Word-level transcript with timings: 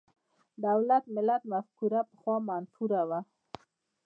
د 0.03 0.03
دولت–ملت 0.65 1.41
مفکوره 1.53 2.01
پخوا 2.09 2.35
منفوره 2.49 3.01
وه. 3.09 3.19